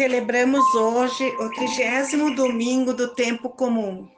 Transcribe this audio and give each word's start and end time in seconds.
Celebramos 0.00 0.74
hoje 0.74 1.28
o 1.38 1.50
trigésimo 1.50 2.34
domingo 2.34 2.94
do 2.94 3.08
tempo 3.08 3.50
comum, 3.50 4.08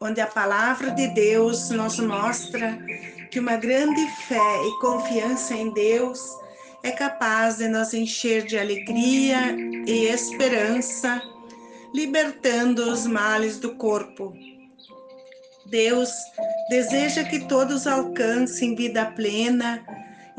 onde 0.00 0.20
a 0.20 0.26
palavra 0.26 0.90
de 0.90 1.06
Deus 1.06 1.70
nos 1.70 2.00
mostra 2.00 2.76
que 3.30 3.38
uma 3.38 3.54
grande 3.54 4.04
fé 4.26 4.66
e 4.66 4.80
confiança 4.80 5.54
em 5.54 5.72
Deus 5.72 6.20
é 6.82 6.90
capaz 6.90 7.58
de 7.58 7.68
nos 7.68 7.94
encher 7.94 8.44
de 8.44 8.58
alegria 8.58 9.56
e 9.86 10.06
esperança, 10.06 11.22
libertando 11.94 12.90
os 12.90 13.06
males 13.06 13.56
do 13.60 13.76
corpo. 13.76 14.34
Deus 15.66 16.10
deseja 16.68 17.22
que 17.22 17.46
todos 17.46 17.86
alcancem 17.86 18.74
vida 18.74 19.06
plena 19.12 19.80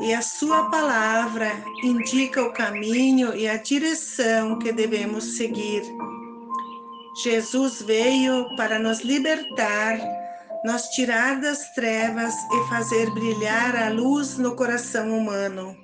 e 0.02 0.12
a 0.12 0.20
sua 0.20 0.68
palavra 0.68 1.52
indica 1.84 2.42
o 2.42 2.52
caminho 2.52 3.34
e 3.36 3.48
a 3.48 3.56
direção 3.56 4.58
que 4.58 4.72
devemos 4.72 5.36
seguir. 5.36 5.82
Jesus 7.22 7.82
veio 7.82 8.48
para 8.56 8.80
nos 8.80 9.02
libertar, 9.02 10.00
nos 10.64 10.82
tirar 10.88 11.40
das 11.40 11.72
trevas 11.74 12.34
e 12.34 12.68
fazer 12.68 13.08
brilhar 13.10 13.76
a 13.76 13.90
luz 13.90 14.38
no 14.38 14.56
coração 14.56 15.16
humano. 15.16 15.76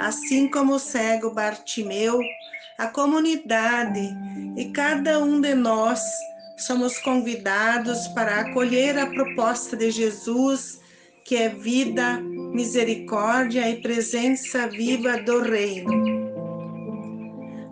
Assim 0.00 0.50
como 0.50 0.74
o 0.74 0.78
cego 0.80 1.30
Bartimeu, 1.30 2.18
a 2.76 2.88
comunidade 2.88 4.16
e 4.56 4.72
cada 4.72 5.20
um 5.20 5.40
de 5.40 5.54
nós 5.54 6.00
somos 6.56 6.98
convidados 6.98 8.08
para 8.08 8.40
acolher 8.40 8.98
a 8.98 9.06
proposta 9.06 9.76
de 9.76 9.92
Jesus, 9.92 10.80
que 11.24 11.36
é 11.36 11.48
vida, 11.48 12.20
misericórdia 12.52 13.68
e 13.68 13.80
presença 13.80 14.66
viva 14.66 15.18
do 15.18 15.42
Reino. 15.42 16.28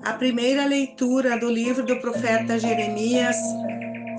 A 0.04 0.12
primeira 0.12 0.64
leitura 0.64 1.38
do 1.38 1.50
livro 1.50 1.84
do 1.84 1.96
profeta 2.00 2.58
Jeremias 2.58 3.36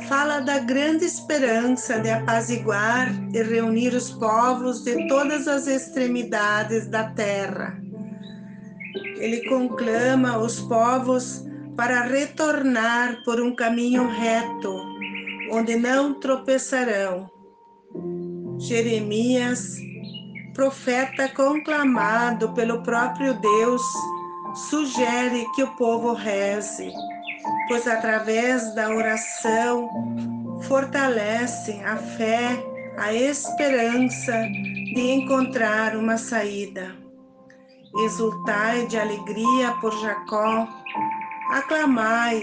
fala 0.08 0.40
da 0.40 0.60
grande 0.60 1.06
esperança 1.06 2.00
de 2.00 2.10
apaziguar 2.10 3.10
e 3.34 3.42
reunir 3.42 3.94
os 3.94 4.12
povos 4.12 4.84
de 4.84 5.08
todas 5.08 5.48
as 5.48 5.68
extremidades 5.68 6.88
da 6.88 7.12
terra. 7.12 7.82
Ele 9.18 9.48
conclama 9.48 10.38
os 10.38 10.60
povos 10.62 11.46
para 11.76 12.04
retornar 12.04 13.24
por 13.24 13.42
um 13.42 13.56
caminho 13.56 14.08
reto, 14.08 14.76
onde 15.52 15.76
não 15.76 16.20
tropeçarão. 16.20 17.30
Jeremias, 18.60 19.78
profeta 20.58 21.30
conclamado 21.30 22.52
pelo 22.54 22.82
próprio 22.82 23.36
Deus, 23.36 23.84
sugere 24.72 25.46
que 25.54 25.62
o 25.62 25.76
povo 25.76 26.14
reze, 26.14 26.92
pois 27.68 27.88
através 27.88 28.74
da 28.74 28.90
oração 28.90 29.88
fortalece 30.64 31.80
a 31.86 31.96
fé, 31.96 32.58
a 32.98 33.14
esperança 33.14 34.34
de 34.96 35.12
encontrar 35.12 35.96
uma 35.96 36.18
saída. 36.18 36.92
Exultai 38.04 38.88
de 38.88 38.98
alegria 38.98 39.74
por 39.80 39.96
Jacó, 40.02 40.68
aclamai 41.52 42.42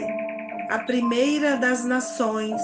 a 0.71 0.79
primeira 0.79 1.57
das 1.57 1.85
nações, 1.85 2.63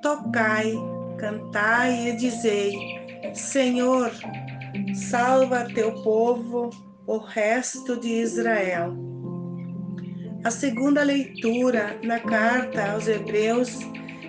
tocai, 0.00 0.72
cantai 1.18 2.10
e 2.10 2.12
dizei: 2.16 2.72
Senhor, 3.34 4.12
salva 4.94 5.68
teu 5.74 5.92
povo, 6.02 6.70
o 7.06 7.18
resto 7.18 7.98
de 7.98 8.08
Israel. 8.08 8.96
A 10.44 10.50
segunda 10.50 11.02
leitura 11.02 11.98
na 12.02 12.20
carta 12.20 12.92
aos 12.92 13.08
Hebreus 13.08 13.78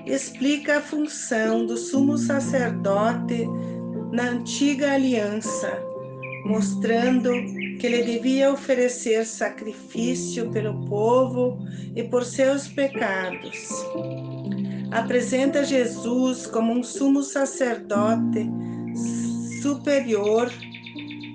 explica 0.06 0.78
a 0.78 0.81
função 0.81 1.66
do 1.66 1.78
sumo 1.78 2.18
sacerdote 2.18 3.47
na 4.12 4.30
antiga 4.30 4.94
aliança, 4.94 5.72
mostrando 6.46 7.31
que 7.80 7.86
ele 7.86 8.03
devia 8.03 8.52
oferecer 8.52 9.25
sacrifício 9.25 10.50
pelo 10.50 10.86
povo 10.88 11.59
e 11.96 12.03
por 12.03 12.24
seus 12.24 12.68
pecados. 12.68 13.68
Apresenta 14.91 15.63
Jesus 15.63 16.47
como 16.47 16.74
um 16.74 16.81
sumo 16.81 17.22
sacerdote 17.22 18.50
superior 19.62 20.51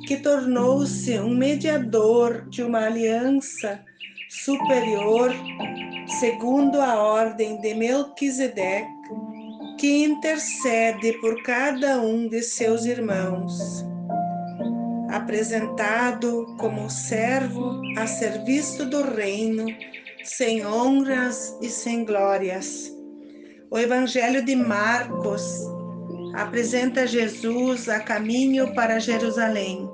que 0.07 0.17
tornou-se 0.17 1.19
um 1.19 1.35
mediador 1.35 2.49
de 2.49 2.63
uma 2.63 2.87
aliança 2.87 3.83
superior, 4.29 5.33
segundo 6.21 6.81
a 6.81 6.95
ordem 7.03 7.61
de 7.61 7.75
Melquisedeque, 7.75 8.89
que 9.79 10.05
intercede 10.05 11.13
por 11.21 11.43
cada 11.43 12.01
um 12.01 12.29
de 12.29 12.43
seus 12.43 12.85
irmãos 12.85 13.85
apresentado 15.13 16.57
como 16.59 16.89
servo 16.89 17.83
a 17.99 18.07
serviço 18.07 18.87
do 18.87 19.03
reino, 19.03 19.67
sem 20.25 20.67
honras 20.67 21.57
e 21.61 21.69
sem 21.69 22.05
glórias. 22.05 22.91
O 23.71 23.79
Evangelho 23.79 24.43
de 24.45 24.57
Marcos 24.57 25.45
apresenta 26.35 27.07
Jesus 27.07 27.89
a 27.89 28.01
caminho 28.01 28.75
para 28.75 28.99
Jerusalém, 28.99 29.89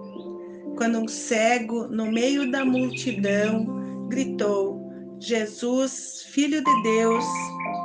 quando 0.76 0.98
um 0.98 1.08
cego, 1.08 1.88
no 1.88 2.10
meio 2.10 2.50
da 2.50 2.64
multidão, 2.64 4.06
gritou: 4.08 4.80
Jesus, 5.20 6.22
filho 6.32 6.62
de 6.62 6.82
Deus, 6.82 7.24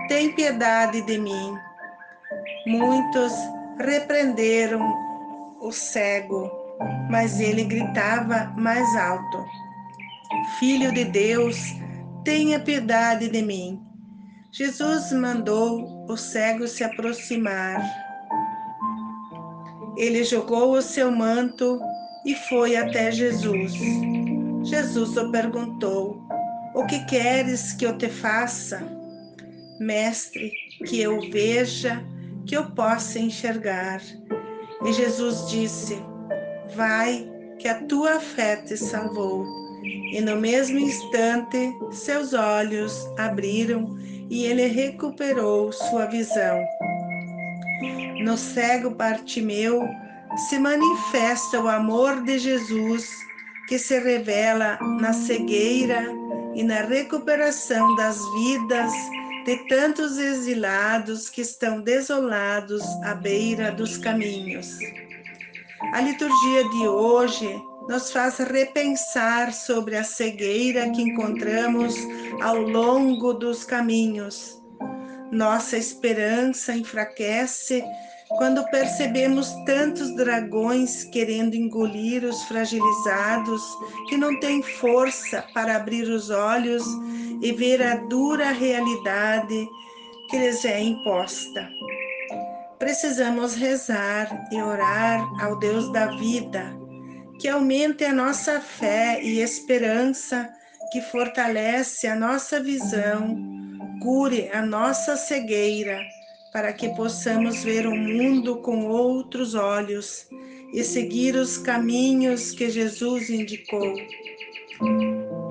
tem 0.07 0.33
piedade 0.35 1.01
de 1.01 1.17
mim. 1.17 1.55
Muitos 2.67 3.33
repreenderam 3.79 4.81
o 5.61 5.71
cego 5.71 6.63
mas 7.09 7.39
ele 7.39 7.63
gritava 7.63 8.53
mais 8.57 8.95
alto: 8.95 9.45
Filho 10.59 10.91
de 10.91 11.05
Deus, 11.05 11.57
tenha 12.23 12.59
piedade 12.59 13.29
de 13.29 13.41
mim. 13.41 13.81
Jesus 14.51 15.11
mandou 15.11 16.05
o 16.09 16.15
cego 16.15 16.67
se 16.67 16.83
aproximar. 16.83 17.81
Ele 19.97 20.23
jogou 20.23 20.73
o 20.73 20.81
seu 20.81 21.11
manto 21.11 21.79
e 22.25 22.35
foi 22.35 22.75
até 22.75 23.11
Jesus. 23.11 23.73
Jesus 24.63 25.17
o 25.17 25.31
perguntou: 25.31 26.21
O 26.73 26.85
que 26.85 27.05
queres 27.05 27.73
que 27.73 27.85
eu 27.85 27.97
te 27.97 28.09
faça? 28.09 28.81
Mestre, 29.79 30.51
que 30.85 31.01
eu 31.01 31.19
veja, 31.29 32.03
que 32.45 32.55
eu 32.55 32.71
possa 32.71 33.19
enxergar. 33.19 34.01
E 34.85 34.93
Jesus 34.93 35.49
disse: 35.49 35.97
Vai, 36.75 37.29
que 37.59 37.67
a 37.67 37.83
tua 37.85 38.19
fé 38.19 38.57
te 38.57 38.75
salvou. 38.77 39.45
E 39.83 40.21
no 40.21 40.37
mesmo 40.37 40.79
instante, 40.79 41.73
seus 41.91 42.33
olhos 42.33 43.05
abriram 43.17 43.97
e 44.29 44.45
ele 44.45 44.67
recuperou 44.67 45.71
sua 45.71 46.05
visão. 46.05 46.63
No 48.23 48.37
cego 48.37 48.89
Bartimeu 48.89 49.87
se 50.49 50.57
manifesta 50.57 51.59
o 51.59 51.67
amor 51.67 52.21
de 52.23 52.39
Jesus, 52.39 53.07
que 53.67 53.77
se 53.77 53.99
revela 53.99 54.77
na 54.99 55.13
cegueira 55.13 56.07
e 56.55 56.63
na 56.63 56.81
recuperação 56.81 57.95
das 57.95 58.17
vidas 58.33 58.91
de 59.45 59.57
tantos 59.67 60.17
exilados 60.17 61.29
que 61.29 61.41
estão 61.41 61.81
desolados 61.81 62.83
à 63.03 63.13
beira 63.13 63.71
dos 63.71 63.97
caminhos. 63.97 64.77
A 65.93 66.01
liturgia 66.01 66.69
de 66.69 66.87
hoje 66.87 67.61
nos 67.89 68.11
faz 68.11 68.37
repensar 68.37 69.53
sobre 69.53 69.97
a 69.97 70.03
cegueira 70.03 70.89
que 70.91 71.01
encontramos 71.01 71.95
ao 72.41 72.57
longo 72.57 73.33
dos 73.33 73.65
caminhos. 73.65 74.62
Nossa 75.33 75.77
esperança 75.77 76.75
enfraquece 76.75 77.83
quando 78.37 78.63
percebemos 78.69 79.51
tantos 79.65 80.15
dragões 80.15 81.05
querendo 81.05 81.55
engolir 81.55 82.23
os 82.23 82.43
fragilizados 82.43 83.61
que 84.07 84.15
não 84.15 84.39
têm 84.39 84.61
força 84.61 85.43
para 85.51 85.75
abrir 85.75 86.03
os 86.03 86.29
olhos 86.29 86.83
e 87.41 87.51
ver 87.51 87.81
a 87.81 87.95
dura 87.95 88.51
realidade 88.51 89.67
que 90.29 90.37
lhes 90.37 90.63
é 90.65 90.79
imposta. 90.79 91.67
Precisamos 92.77 93.55
rezar 93.55 94.47
e 94.51 94.61
orar 94.61 95.19
ao 95.43 95.57
Deus 95.57 95.91
da 95.91 96.07
vida, 96.15 96.63
que 97.39 97.47
aumente 97.47 98.05
a 98.05 98.13
nossa 98.13 98.61
fé 98.61 99.19
e 99.19 99.39
esperança, 99.39 100.47
que 100.91 101.01
fortalece 101.01 102.05
a 102.05 102.15
nossa 102.15 102.59
visão, 102.59 103.35
cure 104.03 104.49
a 104.51 104.61
nossa 104.61 105.15
cegueira, 105.15 105.97
para 106.51 106.73
que 106.73 106.89
possamos 106.89 107.63
ver 107.63 107.87
o 107.87 107.95
mundo 107.95 108.57
com 108.57 108.85
outros 108.85 109.55
olhos 109.55 110.27
e 110.73 110.83
seguir 110.83 111.35
os 111.35 111.57
caminhos 111.57 112.51
que 112.51 112.69
Jesus 112.69 113.29
indicou. 113.29 113.95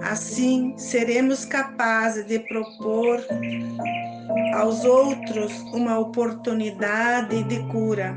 Assim, 0.03 0.75
seremos 0.77 1.47
capazes 1.47 2.27
de 2.27 2.41
propor 2.41 3.25
aos 4.53 4.85
outros 4.85 5.51
uma 5.73 5.99
oportunidade 5.99 7.43
de 7.45 7.59
cura. 7.69 8.15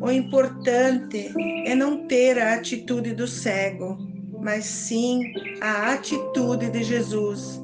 O 0.00 0.08
importante 0.08 1.32
é 1.66 1.74
não 1.74 2.06
ter 2.06 2.38
a 2.38 2.54
atitude 2.54 3.12
do 3.12 3.26
cego, 3.26 3.98
mas 4.40 4.64
sim 4.64 5.20
a 5.60 5.94
atitude 5.94 6.70
de 6.70 6.84
Jesus. 6.84 7.60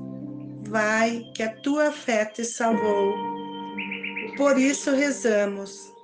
Vai, 0.75 1.31
que 1.37 1.45
a 1.45 1.55
tua 1.63 1.93
fé 1.93 2.25
te 2.25 2.45
salvou. 2.45 3.15
Por 4.37 4.59
isso 4.59 4.91
rezamos. 4.91 5.95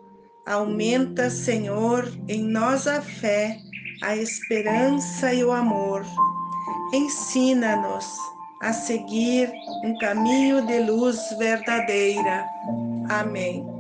Aumenta, 0.47 1.29
Senhor, 1.29 2.09
em 2.29 2.45
nós 2.45 2.87
a 2.87 3.03
fé, 3.03 3.59
a 4.01 4.15
esperança 4.15 5.35
e 5.35 5.43
o 5.43 5.51
amor. 5.51 6.05
Ensina-nos 6.95 8.07
a 8.63 8.73
seguir 8.73 9.51
um 9.83 9.99
caminho 9.99 10.65
de 10.65 10.79
luz 10.79 11.19
verdadeira. 11.37 12.47
Amém. 13.09 13.80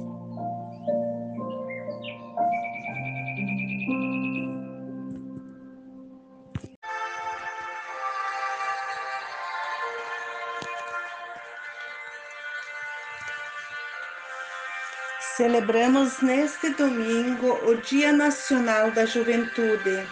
Celebramos 15.40 16.20
neste 16.20 16.69
domingo 16.69 17.58
o 17.64 17.75
Dia 17.75 18.12
Nacional 18.12 18.90
da 18.90 19.06
Juventude. 19.06 20.06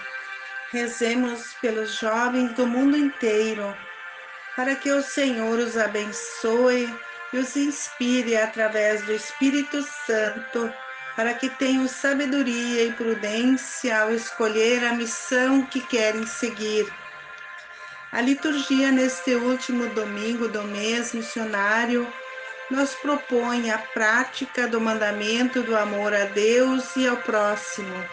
Rezemos 0.72 1.52
pelos 1.60 1.98
jovens 1.98 2.54
do 2.54 2.66
mundo 2.66 2.96
inteiro 2.96 3.76
para 4.56 4.74
que 4.74 4.90
o 4.90 5.02
Senhor 5.02 5.58
os 5.58 5.76
abençoe 5.76 6.88
e 7.30 7.36
os 7.36 7.54
inspire 7.56 8.38
através 8.38 9.02
do 9.02 9.12
Espírito 9.12 9.82
Santo, 10.06 10.72
para 11.14 11.34
que 11.34 11.50
tenham 11.50 11.86
sabedoria 11.86 12.84
e 12.84 12.92
prudência 12.94 14.00
ao 14.00 14.10
escolher 14.10 14.82
a 14.82 14.94
missão 14.94 15.60
que 15.66 15.82
querem 15.82 16.24
seguir. 16.24 16.90
A 18.12 18.22
liturgia 18.22 18.90
neste 18.90 19.34
último 19.34 19.88
domingo 19.88 20.48
do 20.48 20.64
mês 20.64 21.12
missionário 21.12 22.10
nos 22.70 22.94
propõe 22.94 23.70
a 23.70 23.78
prática 23.78 24.68
do 24.68 24.80
mandamento 24.80 25.62
do 25.62 25.76
amor 25.76 26.14
a 26.14 26.24
Deus 26.26 26.94
e 26.96 27.06
ao 27.06 27.16
próximo. 27.18 28.04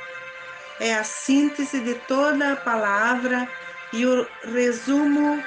É 0.80 0.96
a 0.96 1.04
síntese 1.04 1.80
de 1.82 1.96
toda 2.08 2.54
a 2.54 2.56
palavra 2.56 3.48
e 3.92 4.06
o 4.06 4.28
resumo 4.44 5.44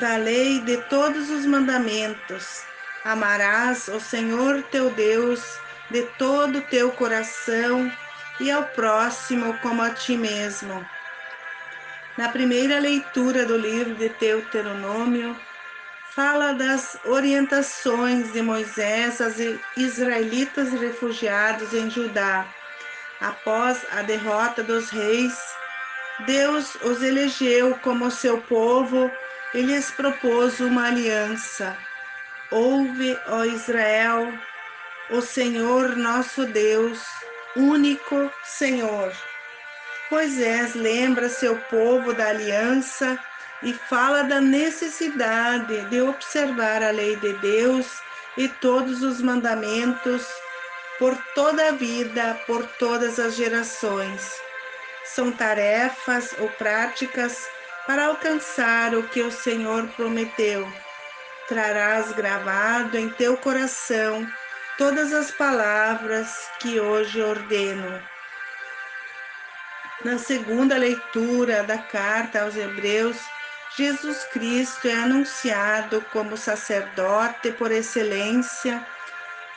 da 0.00 0.16
lei 0.16 0.60
de 0.60 0.76
todos 0.88 1.30
os 1.30 1.46
mandamentos. 1.46 2.62
Amarás 3.04 3.88
o 3.88 4.00
Senhor 4.00 4.62
teu 4.64 4.90
Deus 4.90 5.40
de 5.90 6.02
todo 6.18 6.58
o 6.58 6.62
teu 6.62 6.90
coração 6.92 7.90
e 8.40 8.50
ao 8.50 8.64
próximo 8.70 9.54
como 9.60 9.82
a 9.82 9.90
ti 9.90 10.16
mesmo. 10.16 10.84
Na 12.16 12.28
primeira 12.28 12.78
leitura 12.80 13.44
do 13.44 13.56
livro 13.56 13.94
de 13.94 14.08
Deuteronômio, 14.08 15.36
fala 16.16 16.54
das 16.54 16.98
orientações 17.04 18.32
de 18.32 18.40
Moisés 18.40 19.20
aos 19.20 19.34
israelitas 19.76 20.72
refugiados 20.72 21.74
em 21.74 21.90
Judá. 21.90 22.46
Após 23.20 23.84
a 23.92 24.00
derrota 24.00 24.62
dos 24.62 24.88
reis, 24.88 25.34
Deus 26.24 26.74
os 26.76 27.02
elegeu 27.02 27.78
como 27.82 28.10
seu 28.10 28.40
povo 28.42 29.10
e 29.52 29.60
lhes 29.60 29.90
propôs 29.90 30.58
uma 30.58 30.86
aliança. 30.86 31.76
Ouve, 32.50 33.18
ó 33.26 33.44
Israel, 33.44 34.32
o 35.10 35.20
Senhor 35.20 35.96
nosso 35.96 36.46
Deus, 36.46 37.04
único 37.54 38.32
Senhor. 38.42 39.12
Moisés 40.10 40.74
lembra 40.74 41.28
seu 41.28 41.58
povo 41.68 42.14
da 42.14 42.28
aliança 42.28 43.18
e 43.62 43.72
fala 43.72 44.22
da 44.22 44.40
necessidade 44.40 45.84
de 45.86 46.00
observar 46.02 46.82
a 46.82 46.90
lei 46.90 47.16
de 47.16 47.32
Deus 47.34 47.86
e 48.36 48.48
todos 48.48 49.02
os 49.02 49.20
mandamentos 49.20 50.26
por 50.98 51.16
toda 51.34 51.68
a 51.68 51.72
vida, 51.72 52.38
por 52.46 52.66
todas 52.78 53.18
as 53.18 53.34
gerações. 53.34 54.22
São 55.04 55.32
tarefas 55.32 56.34
ou 56.38 56.48
práticas 56.50 57.46
para 57.86 58.06
alcançar 58.06 58.94
o 58.94 59.08
que 59.08 59.22
o 59.22 59.30
Senhor 59.30 59.88
prometeu. 59.88 60.66
Trarás 61.48 62.12
gravado 62.12 62.98
em 62.98 63.08
teu 63.10 63.36
coração 63.36 64.26
todas 64.76 65.12
as 65.12 65.30
palavras 65.30 66.28
que 66.60 66.80
hoje 66.80 67.22
ordeno. 67.22 68.02
Na 70.04 70.18
segunda 70.18 70.76
leitura 70.76 71.62
da 71.62 71.78
carta 71.78 72.42
aos 72.42 72.56
Hebreus, 72.56 73.16
Jesus 73.76 74.24
Cristo 74.32 74.88
é 74.88 74.94
anunciado 74.94 76.02
como 76.10 76.34
sacerdote 76.34 77.52
por 77.52 77.70
excelência 77.70 78.86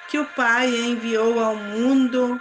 que 0.09 0.19
o 0.19 0.25
Pai 0.25 0.67
enviou 0.75 1.39
ao 1.39 1.55
mundo 1.55 2.37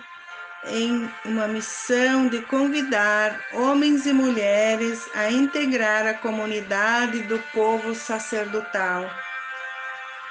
em 0.64 1.08
uma 1.24 1.46
missão 1.46 2.26
de 2.26 2.42
convidar 2.42 3.40
homens 3.52 4.06
e 4.06 4.12
mulheres 4.12 5.08
a 5.14 5.30
integrar 5.30 6.04
a 6.04 6.14
comunidade 6.14 7.22
do 7.22 7.38
povo 7.54 7.94
sacerdotal. 7.94 9.08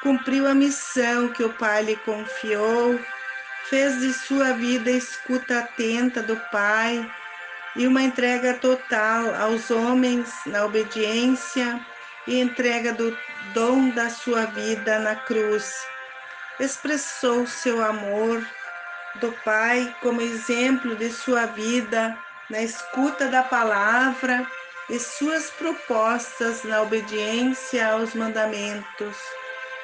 Cumpriu 0.04 0.48
a 0.48 0.54
missão 0.54 1.30
que 1.30 1.44
o 1.44 1.54
Pai 1.54 1.82
lhe 1.82 1.96
confiou, 1.96 3.00
fez 3.70 4.02
de 4.02 4.12
sua 4.12 4.52
vida 4.52 4.92
escuta 4.92 5.60
atenta 5.60 6.22
do 6.22 6.36
Pai 6.52 7.10
e 7.78 7.88
uma 7.88 8.02
entrega 8.02 8.56
total 8.56 9.34
aos 9.36 9.70
homens 9.70 10.30
na 10.48 10.66
obediência 10.66 11.80
e 12.28 12.40
entrega 12.40 12.92
do 12.92 13.16
dom 13.54 13.90
da 13.92 14.10
sua 14.10 14.46
vida 14.46 15.00
na 15.00 15.16
cruz. 15.16 15.72
Expressou 16.60 17.46
seu 17.46 17.84
amor 17.84 18.44
do 19.16 19.32
Pai 19.46 19.96
como 20.02 20.22
exemplo 20.22 20.96
de 20.96 21.12
sua 21.12 21.46
vida 21.46 22.18
na 22.50 22.62
escuta 22.62 23.28
da 23.28 23.44
palavra 23.44 24.46
e 24.90 25.00
suas 25.00 25.50
propostas 25.52 26.64
na 26.64 26.82
obediência 26.82 27.92
aos 27.92 28.14
mandamentos, 28.14 29.18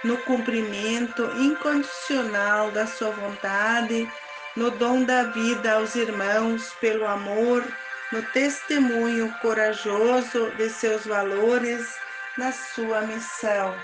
no 0.04 0.18
cumprimento 0.20 1.30
incondicional 1.38 2.72
da 2.72 2.88
sua 2.88 3.12
vontade, 3.12 4.10
no 4.56 4.72
dom 4.72 5.04
da 5.04 5.24
vida 5.24 5.74
aos 5.74 5.96
irmãos 5.96 6.74
pelo 6.80 7.06
amor, 7.06 7.64
no 8.14 8.22
testemunho 8.22 9.34
corajoso 9.42 10.52
de 10.52 10.70
seus 10.70 11.04
valores, 11.04 11.96
na 12.38 12.52
sua 12.52 13.02
missão. 13.02 13.76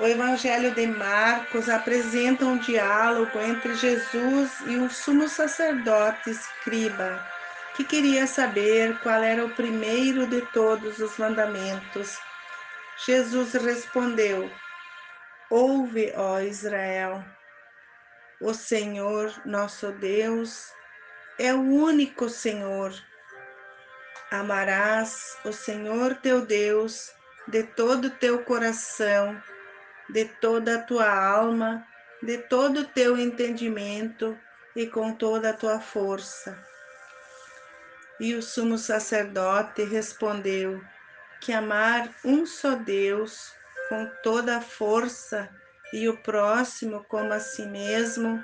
O 0.00 0.04
Evangelho 0.04 0.74
de 0.74 0.84
Marcos 0.88 1.68
apresenta 1.68 2.44
um 2.44 2.58
diálogo 2.58 3.38
entre 3.38 3.76
Jesus 3.76 4.50
e 4.66 4.76
o 4.76 4.90
sumo 4.90 5.28
sacerdote 5.28 6.30
escriba, 6.30 7.24
que 7.76 7.84
queria 7.84 8.26
saber 8.26 8.98
qual 8.98 9.22
era 9.22 9.44
o 9.44 9.54
primeiro 9.54 10.26
de 10.26 10.40
todos 10.46 10.98
os 10.98 11.16
mandamentos. 11.16 12.18
Jesus 13.06 13.52
respondeu: 13.52 14.50
Ouve, 15.48 16.12
ó 16.16 16.40
Israel, 16.40 17.24
o 18.40 18.52
Senhor 18.52 19.32
nosso 19.44 19.92
Deus 19.92 20.66
é 21.38 21.54
o 21.54 21.60
único 21.60 22.28
Senhor. 22.28 22.92
Amarás 24.30 25.36
o 25.44 25.52
Senhor 25.52 26.16
teu 26.16 26.44
Deus 26.44 27.12
de 27.48 27.62
todo 27.62 28.06
o 28.06 28.10
teu 28.10 28.42
coração 28.44 29.40
de 30.08 30.24
toda 30.24 30.76
a 30.76 30.82
tua 30.82 31.10
alma, 31.10 31.86
de 32.22 32.38
todo 32.38 32.80
o 32.80 32.84
teu 32.84 33.18
entendimento 33.18 34.38
e 34.74 34.86
com 34.86 35.12
toda 35.12 35.50
a 35.50 35.54
tua 35.54 35.80
força. 35.80 36.58
E 38.18 38.34
o 38.34 38.42
sumo 38.42 38.78
sacerdote 38.78 39.84
respondeu 39.84 40.82
que 41.40 41.52
amar 41.52 42.08
um 42.24 42.46
só 42.46 42.74
Deus 42.74 43.52
com 43.88 44.08
toda 44.22 44.56
a 44.56 44.60
força 44.60 45.48
e 45.92 46.08
o 46.08 46.16
próximo 46.22 47.04
como 47.04 47.32
a 47.32 47.40
si 47.40 47.66
mesmo 47.66 48.42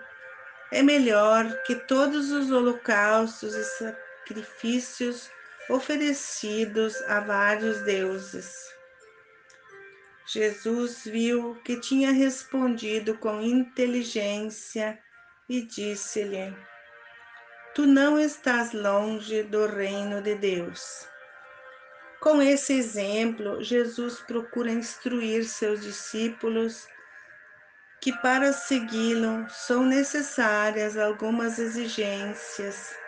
é 0.70 0.82
melhor 0.82 1.62
que 1.64 1.74
todos 1.74 2.30
os 2.30 2.50
holocaustos 2.50 3.54
e 3.54 3.64
sacrifícios 3.64 5.30
oferecidos 5.68 7.00
a 7.02 7.20
vários 7.20 7.80
deuses. 7.82 8.72
Jesus 10.26 11.04
viu 11.04 11.54
que 11.64 11.80
tinha 11.80 12.10
respondido 12.10 13.16
com 13.18 13.40
inteligência 13.40 14.98
e 15.48 15.62
disse-lhe: 15.62 16.56
Tu 17.74 17.86
não 17.86 18.18
estás 18.18 18.72
longe 18.72 19.42
do 19.42 19.66
reino 19.66 20.22
de 20.22 20.34
Deus. 20.34 21.08
Com 22.20 22.40
esse 22.40 22.72
exemplo, 22.72 23.62
Jesus 23.62 24.20
procura 24.20 24.70
instruir 24.70 25.44
seus 25.44 25.82
discípulos 25.82 26.86
que 28.00 28.12
para 28.20 28.52
segui-lo 28.52 29.46
são 29.48 29.84
necessárias 29.84 30.96
algumas 30.96 31.58
exigências 31.58 33.01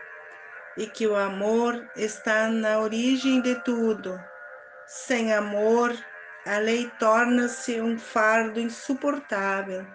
e 0.76 0.86
que 0.86 1.06
o 1.06 1.16
amor 1.16 1.88
está 1.96 2.48
na 2.48 2.80
origem 2.80 3.40
de 3.40 3.54
tudo. 3.56 4.18
Sem 4.86 5.32
amor, 5.32 5.94
a 6.46 6.58
lei 6.58 6.90
torna-se 6.98 7.80
um 7.80 7.98
fardo 7.98 8.60
insuportável. 8.60 9.86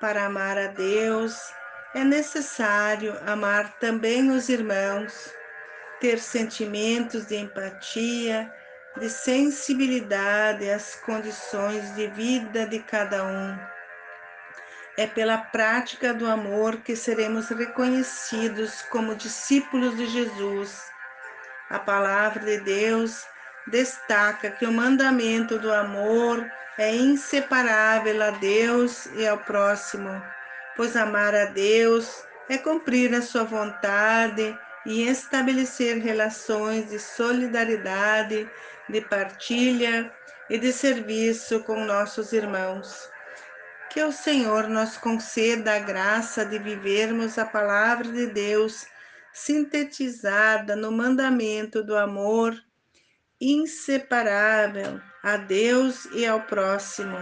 Para 0.00 0.26
amar 0.26 0.58
a 0.58 0.66
Deus, 0.68 1.34
é 1.94 2.04
necessário 2.04 3.16
amar 3.26 3.78
também 3.78 4.30
os 4.30 4.48
irmãos, 4.48 5.34
ter 6.00 6.18
sentimentos 6.18 7.26
de 7.26 7.36
empatia, 7.36 8.52
de 8.98 9.08
sensibilidade 9.08 10.70
às 10.70 10.96
condições 10.96 11.94
de 11.94 12.08
vida 12.08 12.66
de 12.66 12.80
cada 12.80 13.24
um. 13.24 13.79
É 15.00 15.06
pela 15.06 15.38
prática 15.38 16.12
do 16.12 16.26
amor 16.26 16.76
que 16.82 16.94
seremos 16.94 17.48
reconhecidos 17.48 18.82
como 18.90 19.14
discípulos 19.14 19.96
de 19.96 20.06
Jesus. 20.06 20.84
A 21.70 21.78
palavra 21.78 22.44
de 22.44 22.60
Deus 22.60 23.24
destaca 23.66 24.50
que 24.50 24.66
o 24.66 24.70
mandamento 24.70 25.58
do 25.58 25.72
amor 25.72 26.46
é 26.76 26.94
inseparável 26.94 28.22
a 28.22 28.28
Deus 28.28 29.06
e 29.14 29.26
ao 29.26 29.38
próximo, 29.38 30.22
pois 30.76 30.94
amar 30.94 31.34
a 31.34 31.46
Deus 31.46 32.22
é 32.50 32.58
cumprir 32.58 33.14
a 33.14 33.22
sua 33.22 33.44
vontade 33.44 34.54
e 34.84 35.08
estabelecer 35.08 35.96
relações 35.96 36.90
de 36.90 36.98
solidariedade, 36.98 38.46
de 38.86 39.00
partilha 39.00 40.12
e 40.50 40.58
de 40.58 40.70
serviço 40.74 41.60
com 41.60 41.86
nossos 41.86 42.34
irmãos. 42.34 43.08
Que 43.90 44.02
o 44.04 44.12
Senhor 44.12 44.68
nos 44.68 44.96
conceda 44.96 45.74
a 45.74 45.78
graça 45.80 46.44
de 46.44 46.58
vivermos 46.58 47.36
a 47.38 47.44
palavra 47.44 48.08
de 48.08 48.26
Deus 48.26 48.86
sintetizada 49.32 50.76
no 50.76 50.92
mandamento 50.92 51.82
do 51.82 51.96
amor 51.96 52.56
inseparável 53.40 55.00
a 55.22 55.36
Deus 55.36 56.04
e 56.12 56.24
ao 56.24 56.40
próximo. 56.42 57.18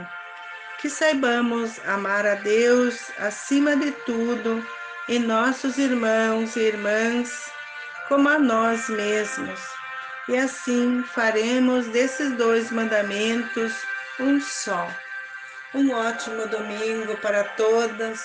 Que 0.80 0.90
saibamos 0.90 1.80
amar 1.86 2.26
a 2.26 2.34
Deus 2.34 3.10
acima 3.18 3.74
de 3.74 3.90
tudo 4.04 4.62
e 5.08 5.18
nossos 5.18 5.78
irmãos 5.78 6.54
e 6.54 6.60
irmãs 6.60 7.50
como 8.08 8.28
a 8.28 8.38
nós 8.38 8.88
mesmos. 8.90 9.60
E 10.28 10.36
assim 10.36 11.02
faremos 11.02 11.86
desses 11.88 12.36
dois 12.36 12.70
mandamentos 12.70 13.72
um 14.20 14.38
só. 14.40 14.86
Um 15.74 15.92
ótimo 15.92 16.46
domingo 16.46 17.16
para 17.18 17.44
todas, 17.44 18.20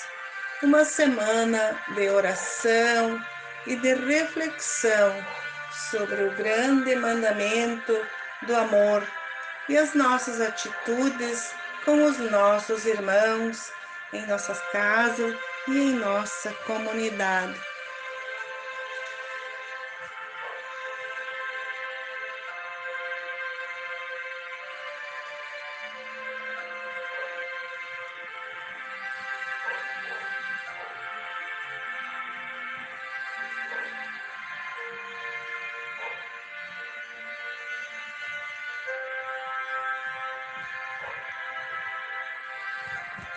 uma 0.62 0.84
semana 0.84 1.84
de 1.94 2.08
oração 2.08 3.20
e 3.66 3.76
de 3.76 3.94
reflexão 3.94 5.22
sobre 5.92 6.24
o 6.24 6.34
grande 6.34 6.96
mandamento 6.96 7.94
do 8.46 8.56
amor 8.56 9.06
e 9.68 9.76
as 9.76 9.94
nossas 9.94 10.40
atitudes 10.40 11.52
com 11.84 12.04
os 12.04 12.18
nossos 12.30 12.86
irmãos 12.86 13.58
em 14.12 14.26
nossas 14.26 14.60
casas 14.72 15.34
e 15.68 15.76
em 15.76 15.94
nossa 15.94 16.52
comunidade. 16.66 17.73